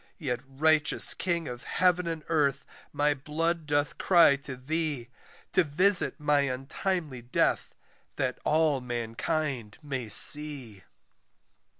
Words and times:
"Yet 0.17 0.39
righteous 0.47 1.13
KING 1.13 1.47
of 1.47 1.63
heaven 1.63 2.07
and 2.07 2.23
earth 2.27 2.65
my 2.91 3.13
blood 3.13 3.67
doth 3.67 3.99
cry 3.99 4.35
to 4.37 4.55
thee, 4.57 5.09
"To 5.53 5.63
visit 5.63 6.19
my 6.19 6.39
untimely 6.39 7.21
death 7.21 7.75
that 8.15 8.39
all 8.43 8.81
mankind 8.81 9.77
may 9.83 10.09
see." 10.09 10.81